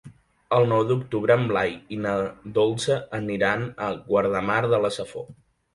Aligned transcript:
El 0.59 0.63
nou 0.71 0.79
d'octubre 0.91 1.35
en 1.41 1.45
Blai 1.51 1.75
i 1.97 2.01
na 2.07 2.15
Dolça 2.57 2.99
aniran 3.21 3.71
a 3.91 3.95
Guardamar 4.11 4.63
de 4.75 4.83
la 4.87 4.95
Safor. 5.01 5.35